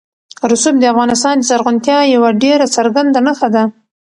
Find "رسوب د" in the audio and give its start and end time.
0.51-0.83